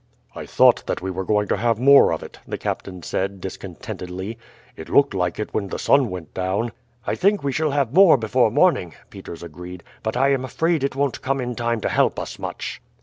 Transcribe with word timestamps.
"I 0.35 0.47
thought 0.47 0.83
that 0.87 1.03
we 1.03 1.11
were 1.11 1.23
going 1.23 1.47
to 1.49 1.57
have 1.57 1.77
more 1.79 2.11
of 2.11 2.23
it," 2.23 2.39
the 2.47 2.57
captain 2.57 3.03
said 3.03 3.39
discontentedly; 3.39 4.39
"it 4.75 4.89
looked 4.89 5.13
like 5.13 5.37
it 5.37 5.53
when 5.53 5.67
the 5.67 5.77
sun 5.77 6.09
went 6.09 6.33
down." 6.33 6.71
"I 7.05 7.13
think 7.13 7.43
we 7.43 7.51
shall 7.51 7.69
have 7.69 7.93
more 7.93 8.17
before 8.17 8.49
morning," 8.49 8.95
Peters 9.11 9.43
agreed; 9.43 9.83
"but 10.01 10.17
I 10.17 10.29
am 10.29 10.43
afraid 10.43 10.83
it 10.83 10.95
won't 10.95 11.21
come 11.21 11.39
in 11.39 11.53
time 11.53 11.81
to 11.81 11.89
help 11.89 12.17
us 12.17 12.39
much." 12.39 12.81